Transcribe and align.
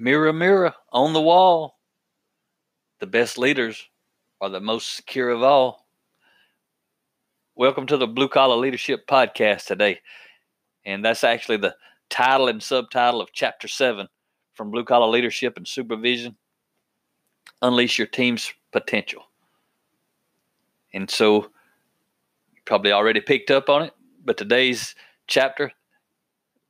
Mirror, 0.00 0.32
mirror 0.34 0.74
on 0.92 1.12
the 1.12 1.20
wall. 1.20 1.76
The 3.00 3.06
best 3.08 3.36
leaders 3.36 3.88
are 4.40 4.48
the 4.48 4.60
most 4.60 4.94
secure 4.94 5.30
of 5.30 5.42
all. 5.42 5.88
Welcome 7.56 7.88
to 7.88 7.96
the 7.96 8.06
Blue 8.06 8.28
Collar 8.28 8.54
Leadership 8.54 9.08
Podcast 9.08 9.66
today. 9.66 9.98
And 10.86 11.04
that's 11.04 11.24
actually 11.24 11.56
the 11.56 11.74
title 12.10 12.46
and 12.46 12.62
subtitle 12.62 13.20
of 13.20 13.32
Chapter 13.32 13.66
7 13.66 14.06
from 14.54 14.70
Blue 14.70 14.84
Collar 14.84 15.08
Leadership 15.08 15.56
and 15.56 15.66
Supervision 15.66 16.36
Unleash 17.60 17.98
Your 17.98 18.06
Team's 18.06 18.52
Potential. 18.70 19.24
And 20.94 21.10
so 21.10 21.42
you 22.54 22.60
probably 22.64 22.92
already 22.92 23.20
picked 23.20 23.50
up 23.50 23.68
on 23.68 23.82
it, 23.82 23.94
but 24.24 24.36
today's 24.36 24.94
chapter, 25.26 25.72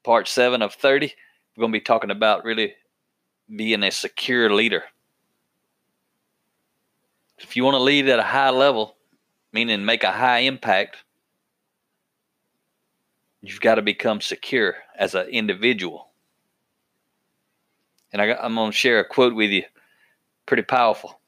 part 0.03 0.29
7 0.29 0.63
of 0.63 0.73
30, 0.73 1.13
we're 1.55 1.61
going 1.61 1.75
to 1.75 1.79
be 1.79 1.85
talking 1.85 2.11
about 2.11 2.47
really 2.47 2.73
being 3.55 3.83
a 3.83 3.91
secure 3.91 4.53
leader. 4.53 4.85
If 7.39 7.57
you 7.57 7.65
want 7.65 7.75
to 7.75 7.83
lead 7.83 8.09
at 8.09 8.19
a 8.19 8.25
high 8.25 8.51
level, 8.51 8.97
meaning 9.53 9.85
make 9.85 10.03
a 10.03 10.13
high 10.13 10.41
impact, 10.41 10.97
you've 13.41 13.61
got 13.61 13.77
to 13.77 13.83
become 13.83 14.21
secure 14.21 14.77
as 14.99 15.15
an 15.15 15.29
individual. 15.29 16.09
And 18.13 18.21
I 18.21 18.27
am 18.45 18.55
going 18.55 18.71
to 18.71 18.77
share 18.77 19.01
a 19.01 19.05
quote 19.05 19.35
with 19.35 19.51
you, 19.51 19.65
pretty 20.47 20.63
powerful, 20.63 21.21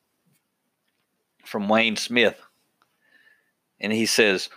from 1.45 1.69
Wayne 1.69 1.97
Smith. 1.97 2.41
And 3.79 3.93
he 3.93 4.07
says, 4.07 4.51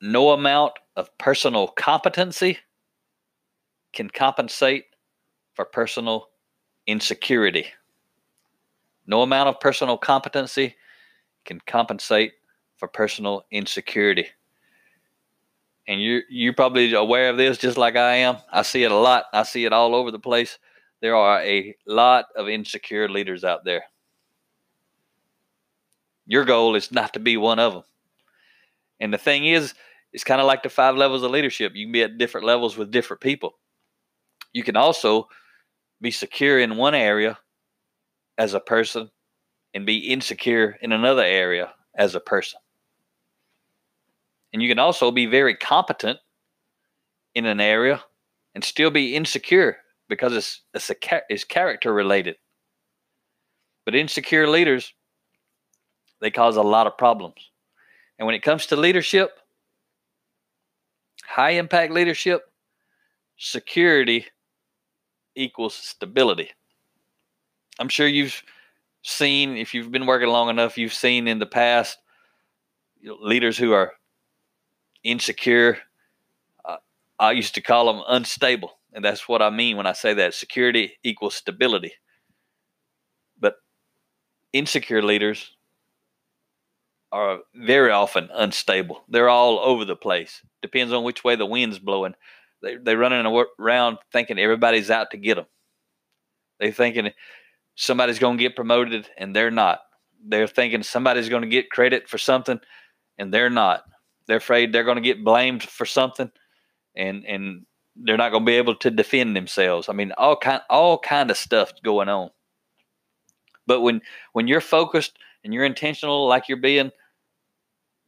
No 0.00 0.30
amount 0.30 0.74
of 0.96 1.16
personal 1.18 1.68
competency 1.68 2.58
can 3.92 4.10
compensate 4.10 4.86
for 5.54 5.64
personal 5.64 6.28
insecurity. 6.86 7.66
No 9.06 9.22
amount 9.22 9.48
of 9.48 9.60
personal 9.60 9.98
competency 9.98 10.74
can 11.44 11.60
compensate 11.66 12.32
for 12.76 12.88
personal 12.88 13.44
insecurity. 13.50 14.26
And 15.86 16.00
you 16.00 16.22
you're 16.30 16.54
probably 16.54 16.94
aware 16.94 17.28
of 17.28 17.36
this 17.36 17.58
just 17.58 17.76
like 17.76 17.96
I 17.96 18.16
am. 18.16 18.38
I 18.50 18.62
see 18.62 18.84
it 18.84 18.90
a 18.90 18.96
lot. 18.96 19.26
I 19.32 19.42
see 19.42 19.64
it 19.64 19.72
all 19.72 19.94
over 19.94 20.10
the 20.10 20.18
place. 20.18 20.58
There 21.00 21.14
are 21.14 21.42
a 21.42 21.76
lot 21.86 22.26
of 22.34 22.48
insecure 22.48 23.08
leaders 23.08 23.44
out 23.44 23.64
there. 23.64 23.84
Your 26.26 26.46
goal 26.46 26.74
is 26.74 26.90
not 26.90 27.12
to 27.12 27.20
be 27.20 27.36
one 27.36 27.58
of 27.58 27.74
them. 27.74 27.82
And 29.00 29.12
the 29.12 29.18
thing 29.18 29.44
is, 29.44 29.74
it's 30.14 30.24
kind 30.24 30.40
of 30.40 30.46
like 30.46 30.62
the 30.62 30.70
five 30.70 30.96
levels 30.96 31.22
of 31.22 31.30
leadership. 31.30 31.74
You 31.74 31.84
can 31.84 31.92
be 31.92 32.02
at 32.02 32.16
different 32.16 32.46
levels 32.46 32.78
with 32.78 32.90
different 32.90 33.20
people. 33.20 33.58
You 34.54 34.62
can 34.62 34.76
also 34.76 35.28
be 36.00 36.10
secure 36.10 36.58
in 36.58 36.76
one 36.76 36.94
area 36.94 37.38
as 38.36 38.54
a 38.54 38.60
person 38.60 39.10
and 39.72 39.86
be 39.86 39.98
insecure 39.98 40.76
in 40.80 40.92
another 40.92 41.22
area 41.22 41.72
as 41.94 42.14
a 42.14 42.20
person. 42.20 42.60
And 44.52 44.62
you 44.62 44.68
can 44.68 44.78
also 44.78 45.10
be 45.10 45.26
very 45.26 45.56
competent 45.56 46.18
in 47.34 47.46
an 47.46 47.60
area 47.60 48.02
and 48.54 48.62
still 48.62 48.90
be 48.90 49.16
insecure 49.16 49.78
because 50.08 50.34
it's 50.34 50.62
it's, 50.74 50.90
a, 50.90 50.94
it's 51.28 51.44
character 51.44 51.92
related. 51.92 52.36
But 53.84 53.94
insecure 53.94 54.48
leaders, 54.48 54.94
they 56.20 56.30
cause 56.30 56.56
a 56.56 56.62
lot 56.62 56.86
of 56.86 56.96
problems. 56.96 57.50
And 58.18 58.26
when 58.26 58.34
it 58.34 58.42
comes 58.42 58.66
to 58.66 58.76
leadership, 58.76 59.32
high 61.24 61.50
impact 61.50 61.92
leadership, 61.92 62.42
security 63.36 64.26
equals 65.36 65.74
stability. 65.74 66.50
I'm 67.78 67.88
sure 67.88 68.06
you've 68.06 68.42
seen, 69.02 69.56
if 69.56 69.74
you've 69.74 69.90
been 69.90 70.06
working 70.06 70.28
long 70.28 70.48
enough, 70.48 70.78
you've 70.78 70.94
seen 70.94 71.28
in 71.28 71.38
the 71.38 71.46
past 71.46 71.98
you 73.00 73.10
know, 73.10 73.18
leaders 73.20 73.58
who 73.58 73.72
are 73.72 73.92
insecure. 75.02 75.78
Uh, 76.64 76.76
I 77.18 77.32
used 77.32 77.54
to 77.56 77.60
call 77.60 77.92
them 77.92 78.02
unstable. 78.08 78.78
And 78.92 79.04
that's 79.04 79.28
what 79.28 79.42
I 79.42 79.50
mean 79.50 79.76
when 79.76 79.86
I 79.86 79.92
say 79.92 80.14
that 80.14 80.34
security 80.34 80.98
equals 81.02 81.34
stability. 81.34 81.92
But 83.38 83.56
insecure 84.52 85.02
leaders 85.02 85.56
are 87.10 87.40
very 87.54 87.90
often 87.90 88.28
unstable. 88.32 89.04
They're 89.08 89.28
all 89.28 89.58
over 89.58 89.84
the 89.84 89.96
place. 89.96 90.42
Depends 90.62 90.92
on 90.92 91.04
which 91.04 91.22
way 91.22 91.36
the 91.36 91.46
wind's 91.46 91.78
blowing. 91.78 92.14
They, 92.64 92.76
they're 92.76 92.98
running 92.98 93.26
around 93.60 93.98
thinking 94.12 94.38
everybody's 94.38 94.90
out 94.90 95.10
to 95.10 95.16
get 95.16 95.36
them. 95.36 95.46
They're 96.58 96.72
thinking 96.72 97.10
somebody's 97.74 98.18
going 98.18 98.38
to 98.38 98.42
get 98.42 98.56
promoted 98.56 99.08
and 99.18 99.36
they're 99.36 99.50
not. 99.50 99.80
They're 100.26 100.46
thinking 100.46 100.82
somebody's 100.82 101.28
going 101.28 101.42
to 101.42 101.48
get 101.48 101.70
credit 101.70 102.08
for 102.08 102.18
something 102.18 102.58
and 103.18 103.32
they're 103.32 103.50
not. 103.50 103.84
They're 104.26 104.38
afraid 104.38 104.72
they're 104.72 104.84
going 104.84 104.96
to 104.96 105.02
get 105.02 105.24
blamed 105.24 105.62
for 105.62 105.84
something 105.84 106.30
and 106.96 107.24
and 107.26 107.66
they're 107.96 108.16
not 108.16 108.30
going 108.30 108.42
to 108.42 108.46
be 108.46 108.56
able 108.56 108.74
to 108.76 108.90
defend 108.90 109.36
themselves. 109.36 109.88
I 109.88 109.92
mean, 109.92 110.12
all 110.16 110.36
kind 110.36 110.62
all 110.70 110.98
kind 110.98 111.30
of 111.30 111.36
stuff 111.36 111.72
going 111.84 112.08
on. 112.08 112.30
But 113.66 113.82
when 113.82 114.00
when 114.32 114.48
you're 114.48 114.60
focused 114.60 115.18
and 115.42 115.52
you're 115.52 115.64
intentional 115.64 116.26
like 116.26 116.48
you're 116.48 116.58
being 116.58 116.90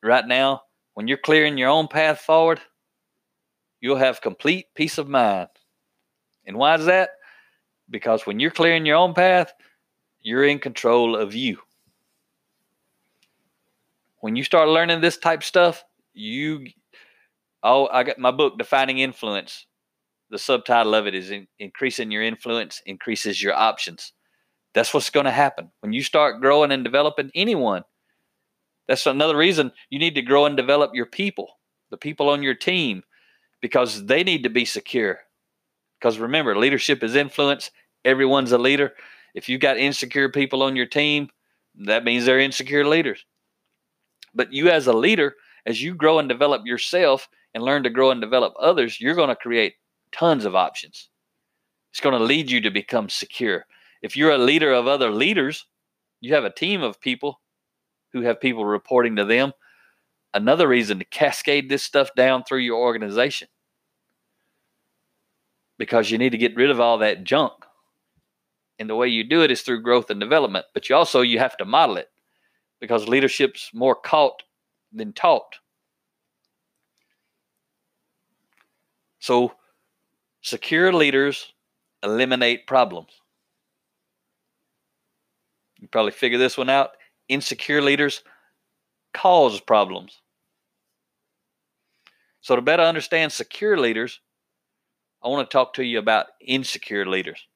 right 0.03 0.27
now, 0.27 0.63
when 0.95 1.09
you're 1.09 1.19
clearing 1.19 1.59
your 1.59 1.69
own 1.69 1.89
path 1.89 2.21
forward, 2.21 2.61
you'll 3.81 3.97
have 3.97 4.21
complete 4.21 4.67
peace 4.75 4.99
of 4.99 5.09
mind. 5.09 5.49
And 6.47 6.57
why 6.57 6.75
is 6.77 6.87
that? 6.87 7.11
Because 7.91 8.27
when 8.27 8.41
you're 8.41 8.51
clearing 8.51 8.87
your 8.87 8.97
own 8.97 9.15
path, 9.15 9.53
you're 10.21 10.45
in 10.45 10.59
control 10.59 11.17
of 11.17 11.35
you. 11.35 11.59
When 14.21 14.35
you 14.37 14.45
start 14.45 14.69
learning 14.69 15.01
this 15.01 15.19
type 15.19 15.43
stuff, 15.43 15.85
you 16.13 16.67
oh, 17.63 17.89
I 17.93 18.05
got 18.05 18.19
my 18.19 18.31
book 18.31 18.59
Defining 18.59 18.99
Influence. 18.99 19.67
The 20.31 20.39
subtitle 20.39 20.95
of 20.95 21.07
it 21.07 21.15
is 21.15 21.31
in, 21.31 21.47
increasing 21.59 22.11
your 22.11 22.23
influence 22.23 22.83
increases 22.87 23.43
your 23.43 23.55
options. 23.55 24.13
That's 24.75 24.93
what's 24.93 25.11
going 25.11 25.27
to 25.27 25.33
happen 25.33 25.71
when 25.81 25.93
you 25.93 26.03
start 26.03 26.41
growing 26.41 26.73
and 26.73 26.85
developing 26.85 27.31
anyone. 27.35 27.85
That's 28.89 29.07
another 29.07 29.37
reason 29.37 29.73
you 29.91 29.99
need 29.99 30.15
to 30.17 30.23
grow 30.23 30.47
and 30.47 30.57
develop 30.57 30.93
your 30.95 31.07
people, 31.07 31.59
the 31.91 31.97
people 31.97 32.29
on 32.29 32.43
your 32.43 32.55
team, 32.55 33.03
because 33.67 34.07
they 34.07 34.23
need 34.23 34.45
to 34.45 34.49
be 34.49 34.65
secure. 34.65 35.19
Because 35.99 36.21
remember, 36.21 36.57
leadership 36.57 37.03
is 37.03 37.17
influence. 37.17 37.73
Everyone's 38.05 38.53
a 38.53 38.59
leader. 38.59 38.93
If 39.35 39.49
you've 39.49 39.61
got 39.61 39.77
insecure 39.77 40.29
people 40.29 40.63
on 40.63 40.77
your 40.77 40.87
team, 40.87 41.31
that 41.75 42.05
means 42.05 42.25
they're 42.25 42.39
insecure 42.39 42.87
leaders. 42.87 43.27
But 44.33 44.53
you, 44.53 44.69
as 44.71 44.87
a 44.87 44.93
leader, 44.93 45.35
as 45.67 45.83
you 45.83 45.97
grow 45.97 46.21
and 46.21 46.29
develop 46.29 46.65
yourself 46.65 47.29
and 47.55 47.65
learn 47.65 47.83
to 47.83 47.91
grow 47.91 48.13
and 48.13 48.21
develop 48.21 48.55
others, 48.57 49.01
you're 49.01 49.17
going 49.17 49.31
to 49.31 49.35
create 49.35 49.75
tons 50.13 50.45
of 50.45 50.55
options. 50.55 51.09
It's 51.91 52.01
going 52.01 52.17
to 52.17 52.25
lead 52.25 52.53
you 52.53 52.61
to 52.61 52.71
become 52.71 53.09
secure. 53.09 53.67
If 54.01 54.17
you're 54.17 54.31
a 54.31 54.39
leader 54.39 54.73
of 54.73 54.87
other 54.87 55.11
leaders, 55.11 55.67
you 56.21 56.35
have 56.35 56.45
a 56.45 56.55
team 56.55 56.85
of 56.85 57.01
people 57.01 57.41
who 58.13 58.21
have 58.21 58.41
people 58.41 58.65
reporting 58.65 59.17
to 59.17 59.25
them 59.25 59.53
another 60.35 60.69
reason 60.69 61.01
to 61.01 61.05
cascade 61.07 61.69
this 61.69 61.83
stuff 61.83 62.11
down 62.15 62.45
through 62.45 62.61
your 62.61 62.79
organization 62.79 63.49
because 65.79 66.11
you 66.11 66.19
need 66.19 66.31
to 66.31 66.39
get 66.39 66.57
rid 66.57 66.71
of 66.71 66.81
all 66.81 66.99
that 66.99 67.25
junk. 67.25 67.53
And 68.79 68.89
the 68.89 68.97
way 68.97 69.09
you 69.09 69.25
do 69.25 69.43
it 69.43 69.51
is 69.51 69.63
through 69.63 69.83
growth 69.83 70.11
and 70.11 70.21
development 70.21 70.67
but 70.75 70.89
you 70.89 70.97
also 70.97 71.21
you 71.23 71.39
have 71.39 71.57
to 71.57 71.65
model 71.65 71.97
it 71.97 72.11
because 72.81 73.09
leadership's 73.09 73.71
more 73.73 73.95
caught 73.95 74.43
than 74.93 75.13
taught. 75.13 75.57
So 79.19 79.55
secure 80.43 80.93
leaders 80.93 81.53
eliminate 82.03 82.67
problems. 82.67 83.11
You 85.81 85.89
probably 85.89 86.13
figure 86.13 86.39
this 86.39 86.57
one 86.57 86.71
out. 86.71 86.91
Insecure 87.29 87.83
leaders 87.83 88.23
cause 89.13 89.61
problems. 89.61 90.21
So, 92.41 92.55
to 92.55 92.63
better 92.63 92.85
understand 92.85 93.33
secure 93.33 93.77
leaders, 93.77 94.21
I 95.27 95.29
want 95.29 95.51
to 95.51 95.53
talk 95.53 95.75
to 95.75 95.85
you 95.85 95.99
about 95.99 96.27
insecure 96.41 97.05
leaders. 97.05 97.49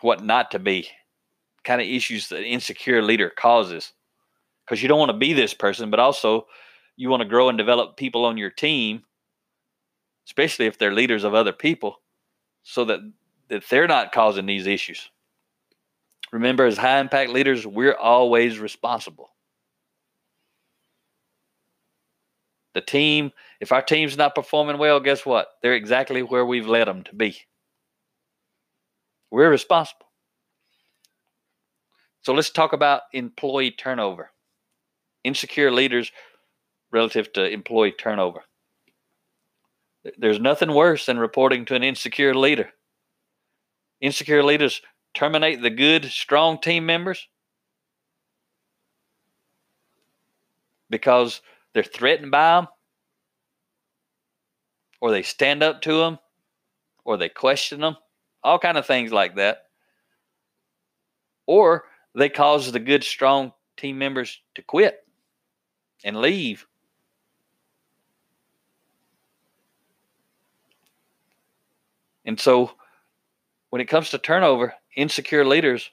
what 0.00 0.24
not 0.24 0.52
to 0.52 0.58
be, 0.58 0.88
kind 1.64 1.80
of 1.80 1.86
issues 1.86 2.28
that 2.28 2.42
insecure 2.42 3.02
leader 3.02 3.30
causes. 3.30 3.92
Because 4.64 4.82
you 4.82 4.88
don't 4.88 4.98
want 4.98 5.10
to 5.10 5.16
be 5.18 5.32
this 5.32 5.54
person, 5.54 5.90
but 5.90 6.00
also 6.00 6.46
you 6.96 7.08
want 7.08 7.22
to 7.22 7.28
grow 7.28 7.48
and 7.48 7.58
develop 7.58 7.96
people 7.96 8.24
on 8.24 8.36
your 8.38 8.50
team, 8.50 9.02
especially 10.26 10.66
if 10.66 10.78
they're 10.78 10.92
leaders 10.92 11.24
of 11.24 11.34
other 11.34 11.52
people, 11.52 12.00
so 12.62 12.84
that, 12.84 13.00
that 13.48 13.64
they're 13.70 13.88
not 13.88 14.12
causing 14.12 14.46
these 14.46 14.66
issues. 14.66 15.10
Remember, 16.32 16.66
as 16.66 16.76
high 16.76 17.00
impact 17.00 17.30
leaders, 17.30 17.66
we're 17.66 17.96
always 17.96 18.58
responsible. 18.58 19.30
The 22.78 22.82
team, 22.82 23.32
if 23.58 23.72
our 23.72 23.82
team's 23.82 24.16
not 24.16 24.36
performing 24.36 24.78
well, 24.78 25.00
guess 25.00 25.26
what? 25.26 25.48
They're 25.62 25.74
exactly 25.74 26.22
where 26.22 26.46
we've 26.46 26.68
led 26.68 26.86
them 26.86 27.02
to 27.02 27.12
be. 27.12 27.36
We're 29.32 29.50
responsible. 29.50 30.06
So 32.20 32.32
let's 32.32 32.50
talk 32.50 32.72
about 32.72 33.02
employee 33.12 33.72
turnover. 33.72 34.30
Insecure 35.24 35.72
leaders 35.72 36.12
relative 36.92 37.32
to 37.32 37.50
employee 37.50 37.90
turnover. 37.90 38.44
There's 40.16 40.38
nothing 40.38 40.72
worse 40.72 41.04
than 41.06 41.18
reporting 41.18 41.64
to 41.64 41.74
an 41.74 41.82
insecure 41.82 42.32
leader. 42.32 42.70
Insecure 44.00 44.44
leaders 44.44 44.82
terminate 45.14 45.62
the 45.62 45.70
good, 45.70 46.04
strong 46.04 46.60
team 46.60 46.86
members 46.86 47.26
because 50.88 51.42
they're 51.78 51.84
threatened 51.84 52.32
by 52.32 52.56
them, 52.56 52.66
or 55.00 55.12
they 55.12 55.22
stand 55.22 55.62
up 55.62 55.80
to 55.82 55.96
them, 55.96 56.18
or 57.04 57.16
they 57.16 57.28
question 57.28 57.80
them, 57.80 57.96
all 58.42 58.58
kind 58.58 58.76
of 58.76 58.84
things 58.84 59.12
like 59.12 59.36
that. 59.36 59.66
Or 61.46 61.84
they 62.16 62.30
cause 62.30 62.72
the 62.72 62.80
good, 62.80 63.04
strong 63.04 63.52
team 63.76 63.96
members 63.96 64.40
to 64.56 64.62
quit 64.62 64.98
and 66.02 66.20
leave. 66.20 66.66
And 72.24 72.40
so 72.40 72.72
when 73.70 73.80
it 73.80 73.86
comes 73.86 74.10
to 74.10 74.18
turnover, 74.18 74.74
insecure 74.96 75.44
leaders 75.44 75.88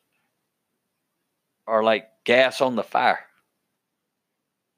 are 1.68 1.84
like 1.84 2.08
gas 2.24 2.60
on 2.60 2.76
the 2.76 2.82
fire. 2.82 3.20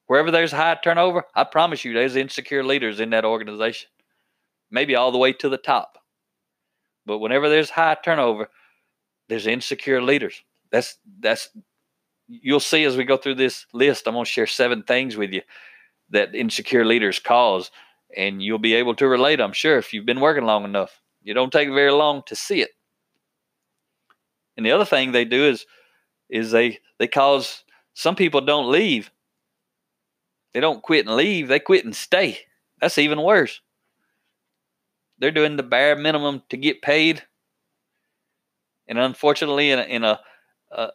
Wherever 0.07 0.31
there's 0.31 0.51
high 0.51 0.77
turnover, 0.83 1.25
I 1.35 1.43
promise 1.43 1.85
you 1.85 1.93
there's 1.93 2.15
insecure 2.15 2.63
leaders 2.63 2.99
in 2.99 3.09
that 3.11 3.25
organization, 3.25 3.89
maybe 4.71 4.95
all 4.95 5.11
the 5.11 5.17
way 5.17 5.33
to 5.33 5.49
the 5.49 5.57
top. 5.57 5.97
But 7.05 7.19
whenever 7.19 7.49
there's 7.49 7.69
high 7.69 7.97
turnover, 8.03 8.49
there's 9.29 9.47
insecure 9.47 10.01
leaders. 10.01 10.43
That's 10.71 10.97
that's 11.19 11.49
you'll 12.27 12.59
see 12.59 12.83
as 12.83 12.97
we 12.97 13.03
go 13.03 13.17
through 13.17 13.35
this 13.35 13.65
list. 13.73 14.07
I'm 14.07 14.13
going 14.13 14.25
to 14.25 14.31
share 14.31 14.47
seven 14.47 14.83
things 14.83 15.15
with 15.15 15.31
you 15.31 15.41
that 16.09 16.35
insecure 16.35 16.85
leaders 16.85 17.19
cause, 17.19 17.71
and 18.15 18.41
you'll 18.41 18.59
be 18.59 18.73
able 18.75 18.95
to 18.95 19.07
relate. 19.07 19.41
I'm 19.41 19.53
sure 19.53 19.77
if 19.77 19.93
you've 19.93 20.05
been 20.05 20.19
working 20.21 20.45
long 20.45 20.63
enough. 20.63 21.01
You 21.23 21.33
don't 21.33 21.51
take 21.51 21.69
very 21.69 21.91
long 21.91 22.23
to 22.27 22.35
see 22.35 22.61
it. 22.61 22.71
And 24.55 24.65
the 24.65 24.71
other 24.71 24.85
thing 24.85 25.11
they 25.11 25.25
do 25.25 25.45
is 25.45 25.65
is 26.29 26.51
they 26.51 26.79
they 26.99 27.07
cause 27.07 27.63
some 27.93 28.15
people 28.15 28.41
don't 28.41 28.71
leave. 28.71 29.11
They 30.53 30.59
don't 30.59 30.81
quit 30.81 31.05
and 31.05 31.15
leave, 31.15 31.47
they 31.47 31.59
quit 31.59 31.85
and 31.85 31.95
stay. 31.95 32.39
That's 32.79 32.97
even 32.97 33.21
worse. 33.21 33.61
They're 35.19 35.31
doing 35.31 35.57
the 35.57 35.63
bare 35.63 35.95
minimum 35.95 36.43
to 36.49 36.57
get 36.57 36.81
paid. 36.81 37.23
And 38.87 38.97
unfortunately, 38.97 39.71
in 39.71 39.79
a, 39.79 39.83
in 39.83 40.03
a, 40.03 40.19
a, 40.71 40.89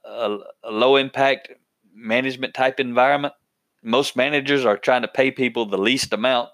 a 0.64 0.70
low 0.70 0.96
impact 0.96 1.50
management 1.94 2.54
type 2.54 2.80
environment, 2.80 3.34
most 3.82 4.16
managers 4.16 4.64
are 4.64 4.76
trying 4.76 5.02
to 5.02 5.08
pay 5.08 5.30
people 5.30 5.66
the 5.66 5.78
least 5.78 6.12
amount 6.12 6.50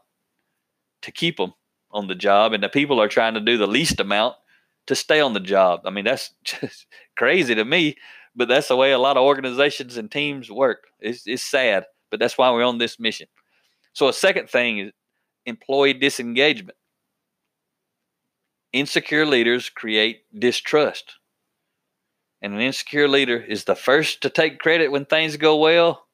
to 1.03 1.13
keep 1.13 1.37
them 1.37 1.55
on 1.91 2.09
the 2.09 2.15
job, 2.15 2.53
and 2.53 2.63
the 2.63 2.69
people 2.69 3.01
are 3.01 3.09
trying 3.09 3.35
to 3.35 3.41
do 3.41 3.57
the 3.57 3.67
least 3.67 4.01
amount 4.01 4.35
to 4.87 4.95
stay 4.95 5.21
on 5.21 5.35
the 5.35 5.41
job. 5.41 5.81
I 5.85 5.91
mean, 5.91 6.05
that's 6.05 6.31
just 6.45 6.87
crazy 7.17 7.55
to 7.55 7.65
me, 7.65 7.97
but 8.35 8.49
that's 8.49 8.69
the 8.69 8.77
way 8.77 8.93
a 8.93 8.99
lot 8.99 9.17
of 9.17 9.23
organizations 9.23 9.97
and 9.97 10.11
teams 10.11 10.51
work. 10.51 10.85
It's, 11.01 11.27
it's 11.27 11.43
sad, 11.43 11.85
but 12.11 12.21
that's 12.21 12.39
why 12.39 12.51
we're 12.51 12.65
on 12.65 12.79
this 12.79 12.99
mission. 12.99 13.29
So, 13.93 14.09
a 14.09 14.13
second 14.13 14.49
thing 14.49 14.79
is 14.79 14.93
employee 15.47 15.95
disengagement. 15.95 16.77
Insecure 18.73 19.27
leaders 19.27 19.71
create 19.71 20.23
distrust. 20.39 21.15
And 22.41 22.55
an 22.55 22.61
insecure 22.61 23.09
leader 23.09 23.37
is 23.37 23.65
the 23.65 23.75
first 23.75 24.21
to 24.23 24.31
take 24.31 24.61
credit 24.61 24.93
when 24.93 25.05
things 25.05 25.37
go 25.37 25.57
well. 25.57 26.07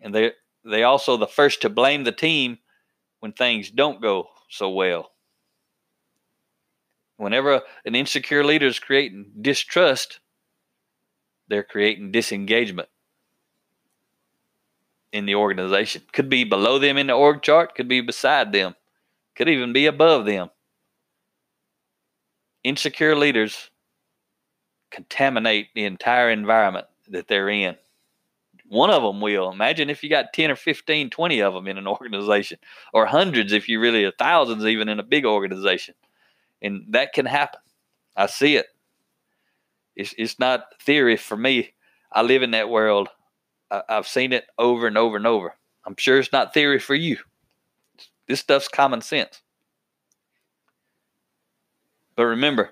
And 0.00 0.14
they 0.14 0.32
they 0.64 0.82
also 0.82 1.16
the 1.16 1.26
first 1.26 1.62
to 1.62 1.68
blame 1.68 2.04
the 2.04 2.12
team 2.12 2.58
when 3.20 3.32
things 3.32 3.70
don't 3.70 4.00
go 4.00 4.28
so 4.48 4.70
well. 4.70 5.10
Whenever 7.18 7.62
an 7.84 7.94
insecure 7.94 8.44
leader 8.44 8.66
is 8.66 8.78
creating 8.78 9.32
distrust, 9.40 10.20
they're 11.48 11.62
creating 11.62 12.12
disengagement 12.12 12.88
in 15.16 15.26
the 15.26 15.34
organization. 15.34 16.02
Could 16.12 16.28
be 16.28 16.44
below 16.44 16.78
them 16.78 16.96
in 16.98 17.08
the 17.08 17.14
org 17.14 17.42
chart, 17.42 17.74
could 17.74 17.88
be 17.88 18.00
beside 18.00 18.52
them, 18.52 18.74
could 19.34 19.48
even 19.48 19.72
be 19.72 19.86
above 19.86 20.26
them. 20.26 20.50
Insecure 22.64 23.16
leaders 23.16 23.70
contaminate 24.90 25.68
the 25.74 25.84
entire 25.84 26.30
environment 26.30 26.86
that 27.08 27.28
they're 27.28 27.48
in. 27.48 27.76
One 28.68 28.90
of 28.90 29.02
them 29.02 29.20
will. 29.20 29.50
Imagine 29.50 29.90
if 29.90 30.02
you 30.02 30.10
got 30.10 30.32
10 30.32 30.50
or 30.50 30.56
15, 30.56 31.10
20 31.10 31.42
of 31.42 31.54
them 31.54 31.68
in 31.68 31.78
an 31.78 31.86
organization, 31.86 32.58
or 32.92 33.06
hundreds 33.06 33.52
if 33.52 33.68
you 33.68 33.80
really, 33.80 34.10
thousands 34.18 34.64
even 34.64 34.88
in 34.88 34.98
a 34.98 35.04
big 35.04 35.24
organization 35.24 35.94
and 36.62 36.84
that 36.90 37.12
can 37.12 37.26
happen. 37.26 37.60
I 38.16 38.26
see 38.26 38.56
it. 38.56 38.66
It's 39.94 40.14
it's 40.18 40.38
not 40.38 40.64
theory 40.80 41.16
for 41.16 41.36
me. 41.36 41.74
I 42.12 42.22
live 42.22 42.42
in 42.42 42.52
that 42.52 42.68
world. 42.68 43.08
I, 43.70 43.82
I've 43.88 44.08
seen 44.08 44.32
it 44.32 44.46
over 44.58 44.86
and 44.86 44.98
over 44.98 45.16
and 45.16 45.26
over. 45.26 45.54
I'm 45.84 45.96
sure 45.96 46.18
it's 46.18 46.32
not 46.32 46.52
theory 46.52 46.78
for 46.78 46.94
you. 46.94 47.18
This 48.28 48.40
stuff's 48.40 48.68
common 48.68 49.00
sense. 49.00 49.40
But 52.16 52.24
remember, 52.24 52.70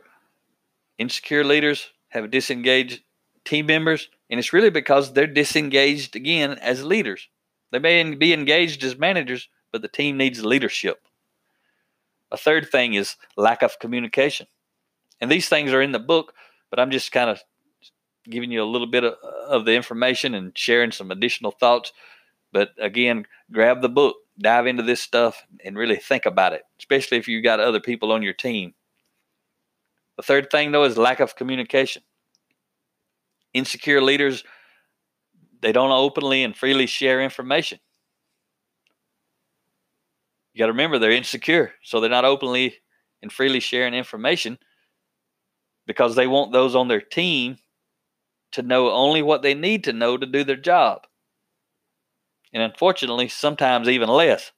insecure 0.98 1.44
leaders 1.44 1.90
have 2.08 2.30
disengaged 2.30 3.02
team 3.44 3.66
members, 3.66 4.08
and 4.30 4.40
it's 4.40 4.52
really 4.52 4.70
because 4.70 5.12
they're 5.12 5.26
disengaged 5.26 6.16
again 6.16 6.52
as 6.60 6.82
leaders. 6.82 7.28
They 7.70 7.78
may 7.78 8.14
be 8.14 8.32
engaged 8.32 8.82
as 8.84 8.96
managers, 8.96 9.48
but 9.70 9.82
the 9.82 9.88
team 9.88 10.16
needs 10.16 10.44
leadership. 10.44 11.06
A 12.32 12.36
third 12.36 12.68
thing 12.70 12.94
is 12.94 13.16
lack 13.36 13.62
of 13.62 13.78
communication. 13.78 14.46
And 15.20 15.30
these 15.30 15.48
things 15.48 15.72
are 15.72 15.82
in 15.82 15.92
the 15.92 15.98
book, 15.98 16.34
but 16.70 16.80
I'm 16.80 16.90
just 16.90 17.12
kind 17.12 17.30
of 17.30 17.42
giving 18.28 18.50
you 18.50 18.62
a 18.62 18.64
little 18.64 18.86
bit 18.86 19.04
of, 19.04 19.14
of 19.48 19.64
the 19.64 19.74
information 19.74 20.34
and 20.34 20.56
sharing 20.56 20.92
some 20.92 21.10
additional 21.10 21.50
thoughts. 21.50 21.92
But 22.52 22.70
again, 22.78 23.26
grab 23.52 23.82
the 23.82 23.88
book, 23.88 24.16
dive 24.38 24.66
into 24.66 24.82
this 24.82 25.00
stuff, 25.00 25.44
and 25.64 25.76
really 25.76 25.96
think 25.96 26.26
about 26.26 26.52
it, 26.52 26.62
especially 26.78 27.18
if 27.18 27.28
you've 27.28 27.44
got 27.44 27.60
other 27.60 27.80
people 27.80 28.12
on 28.12 28.22
your 28.22 28.32
team. 28.32 28.74
The 30.16 30.22
third 30.22 30.50
thing, 30.50 30.72
though, 30.72 30.84
is 30.84 30.96
lack 30.96 31.20
of 31.20 31.36
communication. 31.36 32.02
Insecure 33.52 34.00
leaders, 34.00 34.44
they 35.60 35.72
don't 35.72 35.90
openly 35.90 36.44
and 36.44 36.56
freely 36.56 36.86
share 36.86 37.20
information 37.20 37.78
you 40.54 40.60
got 40.60 40.66
to 40.66 40.72
remember 40.72 40.98
they're 40.98 41.10
insecure, 41.10 41.72
so 41.82 42.00
they're 42.00 42.08
not 42.08 42.24
openly 42.24 42.76
and 43.22 43.32
freely 43.32 43.60
sharing 43.60 43.92
information 43.92 44.56
because 45.86 46.14
they 46.14 46.28
want 46.28 46.52
those 46.52 46.76
on 46.76 46.86
their 46.86 47.00
team 47.00 47.56
to 48.54 48.62
know 48.62 48.90
only 48.90 49.22
what 49.22 49.42
they 49.42 49.54
need 49.54 49.84
to 49.84 49.92
know 49.92 50.16
to 50.16 50.26
do 50.26 50.44
their 50.44 50.56
job. 50.56 51.02
And 52.52 52.62
unfortunately, 52.62 53.28
sometimes 53.28 53.88
even 53.88 54.08
less. 54.08 54.52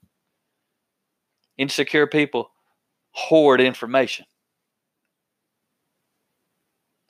Insecure 1.57 2.07
people 2.07 2.51
hoard 3.13 3.61
information. 3.61 4.27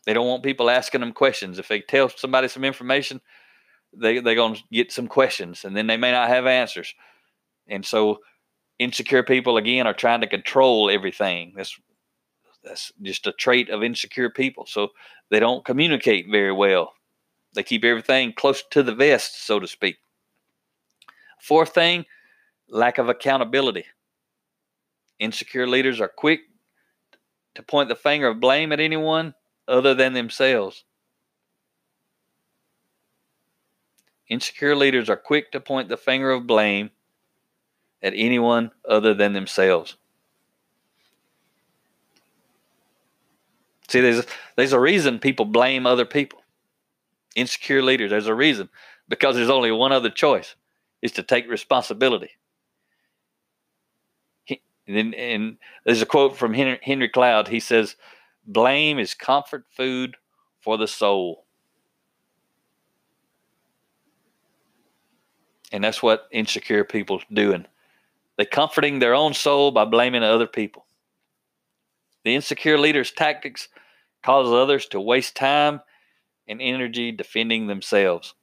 They 0.06 0.14
don't 0.14 0.28
want 0.28 0.44
people 0.44 0.70
asking 0.70 1.00
them 1.00 1.12
questions. 1.12 1.58
If 1.58 1.66
they 1.66 1.80
tell 1.80 2.08
somebody 2.08 2.46
some 2.46 2.64
information, 2.64 3.20
they, 3.92 4.20
they're 4.20 4.36
going 4.36 4.54
to 4.54 4.62
get 4.70 4.92
some 4.92 5.08
questions 5.08 5.64
and 5.64 5.76
then 5.76 5.88
they 5.88 5.96
may 5.96 6.12
not 6.12 6.28
have 6.28 6.46
answers. 6.46 6.94
And 7.66 7.84
so 7.84 8.20
insecure 8.78 9.24
people 9.24 9.56
again 9.56 9.88
are 9.88 9.94
trying 9.94 10.20
to 10.20 10.28
control 10.28 10.88
everything. 10.88 11.54
That's 11.56 11.76
that's 12.66 12.92
just 13.00 13.26
a 13.26 13.32
trait 13.32 13.70
of 13.70 13.82
insecure 13.82 14.28
people. 14.28 14.66
So 14.66 14.88
they 15.30 15.40
don't 15.40 15.64
communicate 15.64 16.26
very 16.30 16.52
well. 16.52 16.92
They 17.54 17.62
keep 17.62 17.84
everything 17.84 18.32
close 18.34 18.62
to 18.70 18.82
the 18.82 18.94
vest, 18.94 19.46
so 19.46 19.58
to 19.60 19.66
speak. 19.66 19.96
Fourth 21.40 21.72
thing, 21.72 22.04
lack 22.68 22.98
of 22.98 23.08
accountability. 23.08 23.84
Insecure 25.18 25.66
leaders 25.66 26.00
are 26.00 26.08
quick 26.08 26.40
to 27.54 27.62
point 27.62 27.88
the 27.88 27.94
finger 27.94 28.28
of 28.28 28.40
blame 28.40 28.72
at 28.72 28.80
anyone 28.80 29.34
other 29.66 29.94
than 29.94 30.12
themselves. 30.12 30.84
Insecure 34.28 34.74
leaders 34.74 35.08
are 35.08 35.16
quick 35.16 35.52
to 35.52 35.60
point 35.60 35.88
the 35.88 35.96
finger 35.96 36.32
of 36.32 36.46
blame 36.46 36.90
at 38.02 38.12
anyone 38.14 38.72
other 38.86 39.14
than 39.14 39.32
themselves. 39.32 39.96
See, 43.88 44.00
there's 44.00 44.26
there's 44.56 44.72
a 44.72 44.80
reason 44.80 45.18
people 45.18 45.44
blame 45.44 45.86
other 45.86 46.04
people. 46.04 46.42
Insecure 47.34 47.82
leaders, 47.82 48.10
there's 48.10 48.26
a 48.26 48.34
reason 48.34 48.68
because 49.08 49.36
there's 49.36 49.50
only 49.50 49.70
one 49.70 49.92
other 49.92 50.10
choice: 50.10 50.56
is 51.02 51.12
to 51.12 51.22
take 51.22 51.48
responsibility. 51.48 52.30
He, 54.44 54.62
and, 54.88 55.14
and 55.14 55.58
there's 55.84 56.02
a 56.02 56.06
quote 56.06 56.36
from 56.36 56.54
Henry, 56.54 56.78
Henry 56.82 57.08
Cloud. 57.08 57.48
He 57.48 57.60
says, 57.60 57.96
"Blame 58.46 58.98
is 58.98 59.14
comfort 59.14 59.66
food 59.70 60.16
for 60.60 60.76
the 60.78 60.88
soul." 60.88 61.44
And 65.72 65.84
that's 65.84 66.02
what 66.02 66.28
insecure 66.32 66.84
people 66.84 67.20
doing. 67.32 67.66
They're 68.36 68.46
comforting 68.46 68.98
their 68.98 69.14
own 69.14 69.34
soul 69.34 69.72
by 69.72 69.84
blaming 69.84 70.22
other 70.22 70.46
people. 70.46 70.86
The 72.26 72.34
insecure 72.34 72.76
leader's 72.76 73.12
tactics 73.12 73.68
cause 74.24 74.48
others 74.48 74.86
to 74.86 75.00
waste 75.00 75.36
time 75.36 75.80
and 76.48 76.60
energy 76.60 77.12
defending 77.12 77.68
themselves. 77.68 78.34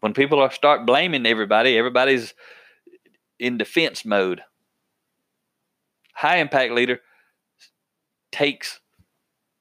When 0.00 0.14
people 0.14 0.40
are 0.40 0.50
start 0.50 0.86
blaming 0.86 1.26
everybody, 1.26 1.76
everybody's 1.76 2.32
in 3.38 3.58
defense 3.58 4.06
mode. 4.06 4.40
High 6.14 6.38
impact 6.38 6.72
leader 6.72 7.00
takes 8.30 8.80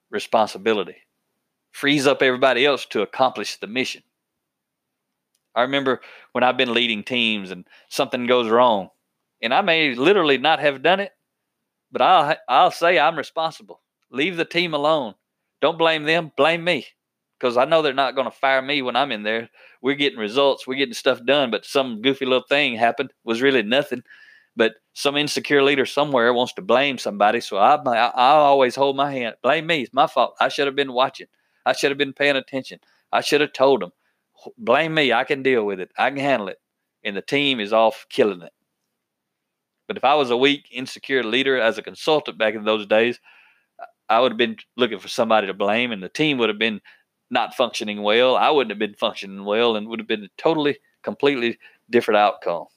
responsibility, 0.10 0.96
frees 1.74 2.08
up 2.08 2.22
everybody 2.22 2.66
else 2.66 2.86
to 2.92 3.02
accomplish 3.02 3.58
the 3.58 3.68
mission. 3.68 4.04
I 5.54 5.64
remember 5.64 6.00
when 6.32 6.46
I've 6.46 6.56
been 6.56 6.74
leading 6.74 7.04
teams 7.04 7.52
and 7.52 7.68
something 7.90 8.28
goes 8.28 8.50
wrong, 8.50 8.92
and 9.42 9.54
I 9.54 9.60
may 9.60 9.94
literally 9.94 10.38
not 10.38 10.62
have 10.62 10.82
done 10.82 11.02
it, 11.02 11.12
but 11.92 12.02
I'll 12.02 12.36
I'll 12.48 12.72
say 12.72 13.00
I'm 13.00 13.18
responsible. 13.18 13.82
Leave 14.12 14.38
the 14.38 14.46
team 14.46 14.74
alone. 14.74 15.16
Don't 15.62 15.78
blame 15.78 16.04
them. 16.04 16.32
Blame 16.36 16.64
me, 16.64 16.88
because 17.40 17.58
I 17.58 17.66
know 17.66 17.82
they're 17.82 17.94
not 17.94 18.16
going 18.16 18.30
to 18.30 18.36
fire 18.36 18.62
me 18.62 18.82
when 18.82 18.96
I'm 18.96 19.12
in 19.12 19.24
there. 19.24 19.50
We're 19.82 19.96
getting 19.96 20.20
results. 20.20 20.68
We're 20.68 20.78
getting 20.78 20.94
stuff 20.94 21.24
done, 21.26 21.52
but 21.52 21.66
some 21.66 22.02
goofy 22.02 22.26
little 22.26 22.46
thing 22.48 22.76
happened 22.76 23.14
was 23.24 23.42
really 23.42 23.64
nothing. 23.64 24.04
But 24.56 24.74
some 24.94 25.16
insecure 25.16 25.64
leader 25.64 25.86
somewhere 25.86 26.34
wants 26.34 26.54
to 26.54 26.62
blame 26.62 26.98
somebody, 26.98 27.42
so 27.42 27.58
I 27.58 27.76
I, 27.76 28.08
I 28.08 28.32
always 28.34 28.76
hold 28.76 28.96
my 28.96 29.12
hand. 29.12 29.36
Blame 29.44 29.68
me. 29.68 29.82
It's 29.84 29.94
my 29.94 30.08
fault. 30.08 30.36
I 30.40 30.50
should 30.50 30.68
have 30.68 30.76
been 30.76 30.94
watching. 30.94 31.28
I 31.66 31.74
should 31.74 31.92
have 31.92 31.98
been 31.98 32.14
paying 32.14 32.36
attention. 32.36 32.80
I 33.12 33.22
should 33.22 33.42
have 33.42 33.54
told 33.54 33.82
them 33.82 33.92
blame 34.58 34.94
me. 34.94 35.14
I 35.14 35.24
can 35.24 35.44
deal 35.44 35.66
with 35.66 35.80
it. 35.80 35.92
I 35.98 36.10
can 36.10 36.20
handle 36.20 36.48
it. 36.48 36.58
And 37.04 37.16
the 37.16 37.22
team 37.22 37.60
is 37.60 37.74
off 37.74 38.06
killing 38.10 38.42
it. 38.42 38.54
But 39.92 39.98
if 39.98 40.06
I 40.06 40.16
was 40.16 40.30
a 40.30 40.38
weak, 40.38 40.70
insecure 40.72 41.22
leader 41.22 41.60
as 41.60 41.78
a 41.78 41.82
consultant 41.82 42.38
back 42.38 42.56
in 42.56 42.64
those 42.64 42.86
days, 42.86 43.20
I 44.08 44.22
would 44.22 44.32
have 44.32 44.38
been 44.38 44.56
looking 44.78 45.00
for 45.00 45.10
somebody 45.10 45.48
to 45.48 45.54
blame, 45.54 45.92
and 45.92 46.02
the 46.02 46.08
team 46.08 46.38
would 46.38 46.48
have 46.48 46.58
been 46.58 46.80
not 47.30 47.56
functioning 47.56 48.02
well. 48.02 48.38
I 48.38 48.52
wouldn't 48.52 48.72
have 48.72 48.80
been 48.80 48.94
functioning 48.94 49.44
well, 49.44 49.76
and 49.76 49.90
would 49.90 50.00
have 50.00 50.08
been 50.08 50.24
a 50.24 50.30
totally, 50.38 50.78
completely 51.04 51.60
different 51.90 52.20
outcome. 52.20 52.68